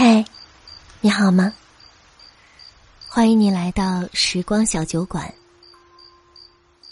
[0.00, 0.24] 嗨，
[1.00, 1.52] 你好吗？
[3.08, 5.34] 欢迎你来到时光小酒馆。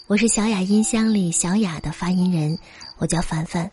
[0.07, 2.59] 我是小雅音箱里小雅的发音人，
[2.97, 3.71] 我叫凡凡。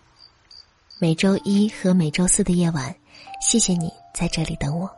[1.00, 2.94] 每周一和每周四的夜晚，
[3.40, 4.88] 谢谢你在这里等我。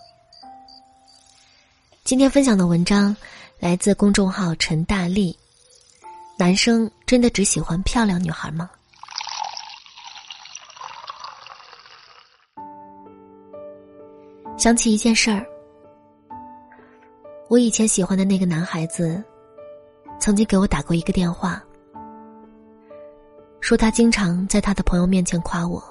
[2.04, 3.16] 今天分享的文章
[3.58, 5.34] 来自公众号陈大力。
[6.36, 8.68] 男生真的只喜欢漂亮女孩吗？
[14.56, 15.46] 想起一件事儿，
[17.48, 19.23] 我以前喜欢的那个男孩子，
[20.19, 21.62] 曾经给我打过一个电话，
[23.61, 25.83] 说他经常在他的朋友面前夸我，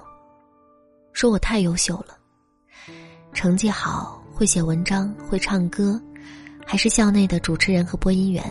[1.14, 2.18] 说我太优秀了，
[3.34, 6.02] 成绩好，会写文章，会唱歌，
[6.66, 8.44] 还是校内的主持人和播音员，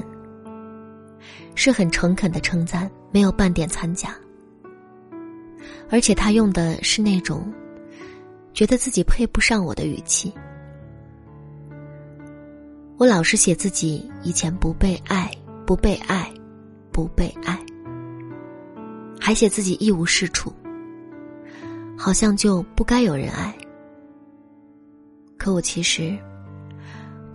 [1.56, 4.14] 是很诚恳的称赞，没有半点掺假，
[5.90, 7.52] 而且他用的是那种。
[8.54, 10.32] 觉得自己配不上我的语气，
[12.96, 15.28] 我老是写自己以前不被爱，
[15.66, 16.32] 不被爱，
[16.92, 17.58] 不被爱，
[19.20, 20.52] 还写自己一无是处，
[21.98, 23.52] 好像就不该有人爱。
[25.36, 26.16] 可我其实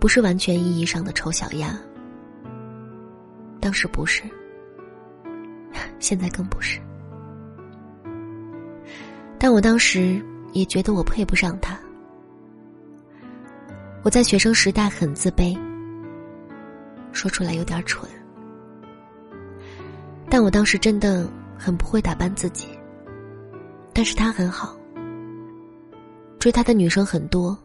[0.00, 1.78] 不是完全意义上的丑小鸭，
[3.60, 4.22] 当时不是，
[6.00, 6.80] 现在更不是，
[9.38, 10.18] 但我当时。
[10.52, 11.78] 也觉得我配不上他。
[14.02, 15.58] 我在学生时代很自卑，
[17.12, 18.08] 说出来有点蠢，
[20.28, 22.68] 但我当时真的很不会打扮自己。
[23.92, 24.74] 但是他很好，
[26.38, 27.58] 追他的女生很多，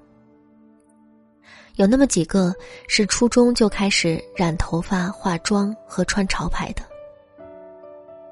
[1.76, 2.54] 有那么几个
[2.88, 6.82] 是初中就开始染头发、化妆和穿潮牌的。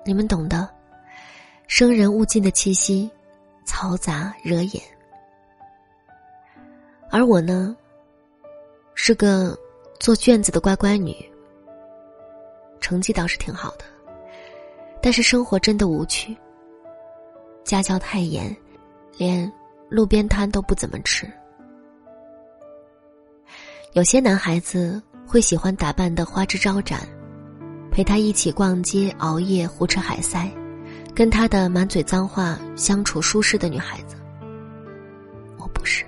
[0.06, 0.68] 你们懂的，
[1.68, 3.10] 生人勿近的气息。
[3.66, 4.82] 嘈杂惹眼，
[7.10, 7.76] 而我呢，
[8.94, 9.58] 是个
[10.00, 11.16] 做卷子的乖乖女，
[12.80, 13.86] 成绩倒是挺好的，
[15.02, 16.36] 但是生活真的无趣，
[17.64, 18.56] 家教太严，
[19.18, 19.52] 连
[19.90, 21.32] 路边摊都不怎么吃。
[23.94, 27.08] 有些男孩子会喜欢打扮的花枝招展，
[27.92, 30.50] 陪他一起逛街、熬夜、胡吃海塞。
[31.16, 34.16] 跟他的满嘴脏话相处舒适的女孩子，
[35.60, 36.04] 我不是。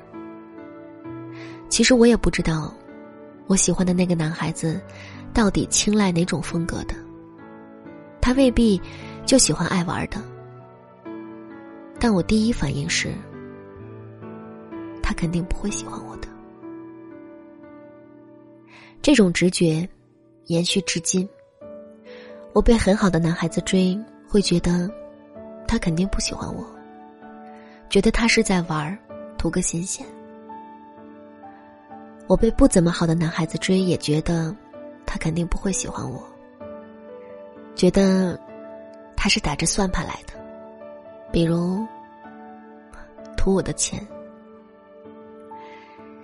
[1.70, 2.74] 其实我也不知道，
[3.46, 4.82] 我喜欢的那个男孩子，
[5.32, 6.96] 到底青睐哪种风格的。
[8.20, 8.82] 他未必
[9.28, 10.20] 就喜欢爱玩的，
[12.00, 13.14] 但我第一反应是，
[15.04, 16.28] 他肯定不会喜欢我的。
[19.04, 19.88] 这种直觉
[20.46, 21.30] 延续至今。
[22.54, 23.96] 我被很好的男孩子追。
[24.35, 24.91] 会觉得，
[25.66, 26.68] 他肯定不喜欢我。
[27.90, 28.97] 觉得他是在玩儿，
[29.38, 30.06] 图个新鲜。
[32.28, 34.53] 我被不怎么好的男孩子追，也觉得
[35.06, 36.22] 他肯定不会喜欢我。
[37.75, 38.38] 觉得
[39.16, 40.34] 他是打着算盘来的，
[41.31, 41.88] 比如
[43.38, 44.06] 图我的钱。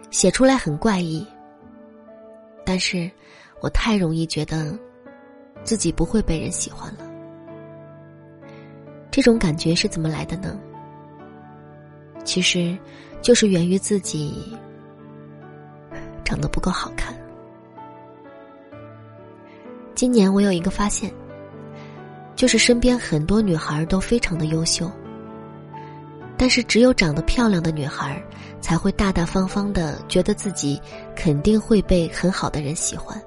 [0.09, 1.25] 写出来很怪异，
[2.65, 3.09] 但是
[3.61, 4.77] 我太容易觉得
[5.63, 7.09] 自己不会被人喜欢了。
[9.11, 10.57] 这种感觉是怎么来的呢？
[12.23, 12.77] 其实，
[13.21, 14.57] 就是源于自己
[16.23, 17.13] 长得不够好看。
[19.93, 21.11] 今年我有一个发现，
[22.37, 24.89] 就是身边很多女孩都非常的优秀，
[26.37, 28.23] 但是只有长得漂亮的女孩
[28.61, 30.81] 才会大大方方的觉得自己
[31.15, 33.21] 肯定会被很好的人喜欢。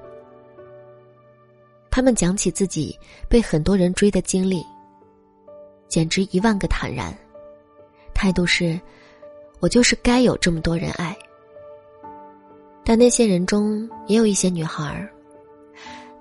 [1.90, 4.64] 他们讲起自己被很多人追的经历。
[5.88, 7.16] 简直一万个坦然，
[8.14, 8.80] 态度是，
[9.60, 11.16] 我就是该有这么多人爱。
[12.84, 15.10] 但那些人中也有一些女孩儿，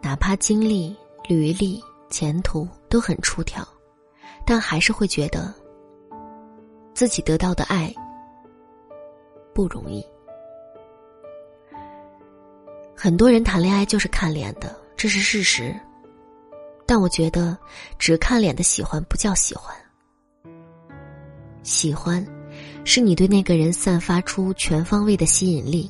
[0.01, 0.95] 哪怕经历、
[1.27, 3.67] 履历、前途都很出挑，
[4.45, 5.53] 但还是会觉得
[6.93, 7.93] 自己得到的爱
[9.53, 10.05] 不容易。
[12.95, 15.75] 很多人谈恋爱就是看脸的，这是事实。
[16.85, 17.57] 但我觉得，
[17.97, 19.75] 只看脸的喜欢不叫喜欢。
[21.63, 22.25] 喜欢，
[22.83, 25.89] 是你对那个人散发出全方位的吸引力，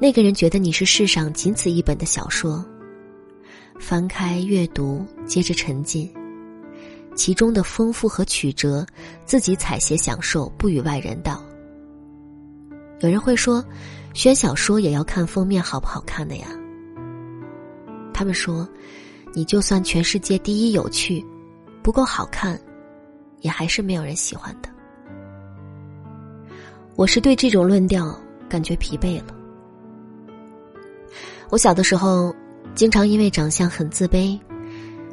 [0.00, 2.64] 那个人觉得你是世上仅此一本的小说，
[3.78, 6.12] 翻开阅读，接着沉浸，
[7.14, 8.84] 其中的丰富和曲折，
[9.24, 11.40] 自己采撷享受，不与外人道。
[12.98, 13.64] 有人会说，
[14.14, 16.48] 选小说也要看封面好不好看的呀？
[18.12, 18.68] 他们说。
[19.36, 21.22] 你就算全世界第一有趣，
[21.82, 22.58] 不够好看，
[23.42, 24.68] 也还是没有人喜欢的。
[26.94, 28.18] 我是对这种论调
[28.48, 29.36] 感觉疲惫了。
[31.50, 32.34] 我小的时候，
[32.74, 34.40] 经常因为长相很自卑，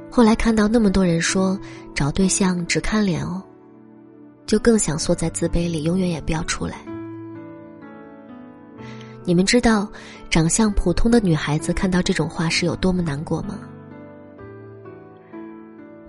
[0.09, 1.59] 后来看到那么多人说
[1.93, 3.43] 找对象只看脸哦，
[4.45, 6.77] 就更想缩在自卑里，永远也不要出来。
[9.25, 9.85] 你们知道，
[10.29, 13.59] 长相普通的女孩子看到这种话是有多么难过吗？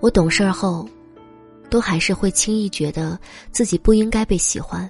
[0.05, 0.87] 我懂事儿后，
[1.67, 3.19] 都还是会轻易觉得
[3.51, 4.87] 自己不应该被喜欢。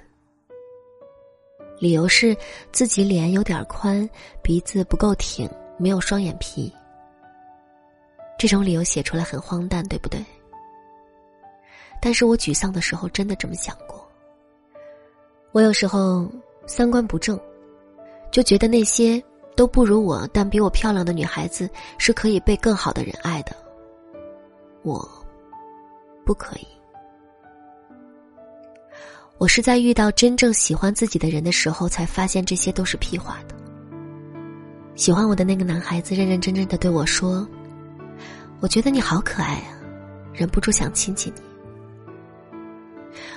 [1.80, 2.36] 理由是
[2.74, 4.10] 自己脸有点宽，
[4.42, 6.70] 鼻子不够挺，没有双眼皮。
[8.38, 10.22] 这种理由写出来很荒诞，对不对？
[12.02, 14.06] 但是我沮丧的时候真的这么想过。
[15.54, 16.30] 我有时候
[16.68, 17.40] 三观不正。
[18.32, 19.24] 就觉得那些
[19.56, 23.56] 都不如我但比我漂亮的女孩子是可以被更好的人爱的，
[24.86, 25.04] 我
[26.24, 26.68] 不可以。
[29.40, 33.56] 我是在遇到真正喜欢自己的人的时候，才发现这些都是屁话的。
[34.94, 37.46] 喜欢我的那个男孩子认认真真的对我说
[38.62, 39.74] ：“我觉得你好可爱啊，
[40.32, 41.42] 忍不住想亲亲你。”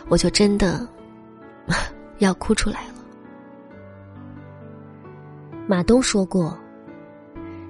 [0.09, 0.87] 我就真的
[2.19, 2.95] 要哭出来了。
[5.67, 6.57] 马东说过：“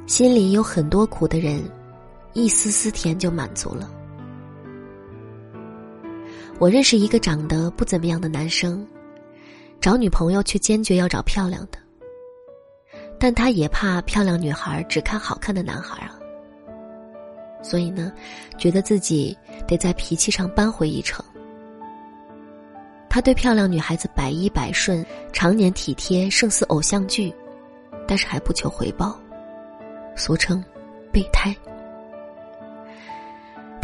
[0.06, 1.62] 心里有很多苦的人，
[2.38, 3.90] 一丝丝甜就满足了。”
[6.58, 8.86] 我认识一个长得不怎么样的男生，
[9.80, 11.78] 找女朋友却坚决要找漂亮的，
[13.18, 16.18] 但他也怕漂亮女孩只看好看的男孩啊，
[17.62, 18.12] 所以呢，
[18.56, 19.36] 觉得自己
[19.66, 21.24] 得在脾气上扳回一城。
[23.08, 27.32] 他对漂亮女孩子百依百顺，常年体贴，胜似偶像剧。
[28.06, 29.18] 但是还不求回报，
[30.16, 30.64] 俗称
[31.12, 31.54] “备胎”。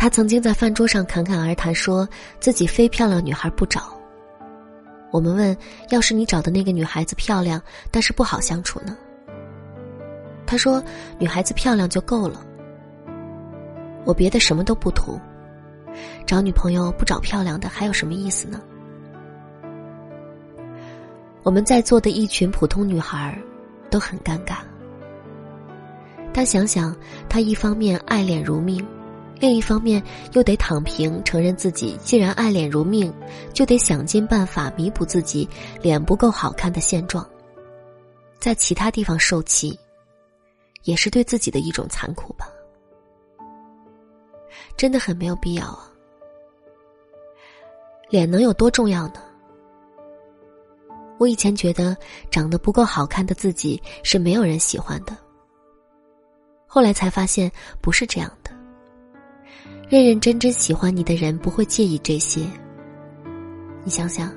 [0.05, 2.07] 他曾经在饭桌上侃侃而谈，说
[2.39, 3.99] 自己非漂亮女孩不找。
[5.11, 5.57] 我们问
[5.89, 7.59] ：“要是你找的那个女孩子漂亮，
[7.91, 8.95] 但是不好相处呢？”
[10.45, 10.85] 他说
[11.19, 12.45] ：“女孩子漂亮就够了，
[14.05, 15.19] 我别的什么都不图，
[16.27, 18.61] 找女朋友不找漂亮的还有什么意思呢？”
[21.43, 23.43] 我们在座的一群普通女孩
[23.89, 24.57] 都很尴尬，
[26.31, 26.95] 但想想
[27.27, 28.87] 他一方面爱脸如命，
[29.45, 30.03] 另一方面
[30.33, 33.13] 又得躺平，承认自己既然爱脸如命，
[33.53, 35.47] 就得想尽办法弥补自己
[35.83, 37.29] 脸不够好看的现状，
[38.39, 39.79] 在其他地方受气，
[40.85, 42.49] 也是对自己的一种残酷吧。
[44.79, 45.93] 真的很没有必要啊，
[48.09, 49.23] 脸能有多重要呢？
[51.19, 51.95] 我以前觉得
[52.31, 55.15] 长得不够好看的自己是没有人喜欢的，
[56.67, 57.53] 后来才发现
[57.83, 58.54] 不是这样的。
[59.89, 62.41] 认认真真喜欢你的人不会介意这些。
[63.85, 64.33] 你想想，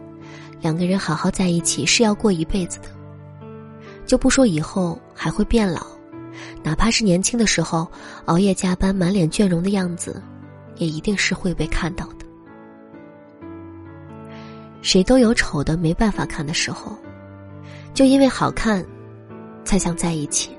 [0.60, 2.90] 两个人好好在一起是要过一辈子的，
[4.06, 5.88] 就不说以后还会变老，
[6.62, 7.90] 哪怕是年轻的时候
[8.26, 10.22] 熬夜加班、满脸倦容的样子，
[10.76, 12.26] 也一定是会被看到的。
[14.82, 16.94] 谁都有丑的没办法看的时候，
[17.94, 18.86] 就因为好看，
[19.64, 20.52] 才想在一起，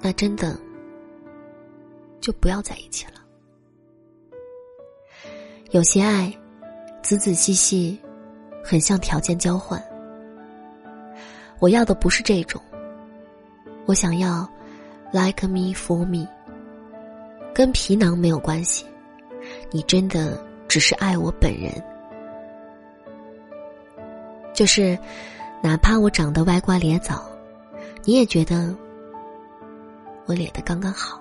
[0.00, 0.58] 那真的
[2.20, 3.21] 就不要在一起了。
[5.72, 6.30] 有些爱，
[7.00, 7.98] 仔仔细细，
[8.62, 9.82] 很像条件交换。
[11.60, 12.60] 我要的不是这种，
[13.86, 14.46] 我想要
[15.12, 16.28] like me for me，
[17.54, 18.84] 跟皮囊没有关系，
[19.70, 20.38] 你真的
[20.68, 21.72] 只是爱我本人。
[24.52, 24.98] 就是，
[25.62, 27.22] 哪怕我长得歪瓜裂枣，
[28.04, 28.76] 你也觉得
[30.26, 31.18] 我脸的刚刚好。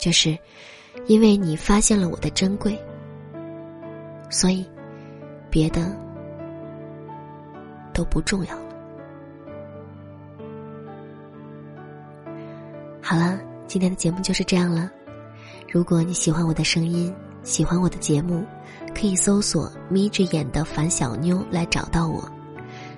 [0.00, 0.36] 就是，
[1.06, 2.78] 因为你发现了我的珍贵，
[4.30, 4.66] 所以
[5.50, 5.94] 别的
[7.92, 8.62] 都不重要了。
[13.02, 14.90] 好了，今天的节目就是这样了。
[15.70, 18.44] 如果你喜欢我的声音，喜欢我的节目。
[18.92, 22.28] 可以搜索“眯着眼的樊小妞”来找到我，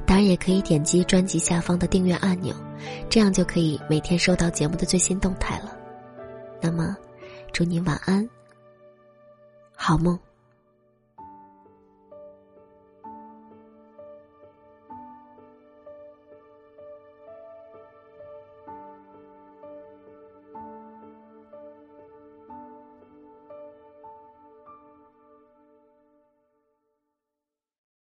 [0.07, 2.55] 当然也可以点击专辑下方的订阅按钮，
[3.11, 5.72] 这样就可以每天收到节目的最新动态了。
[6.65, 6.97] 那么，
[7.53, 8.27] 祝你晚安，
[9.75, 10.17] 好梦。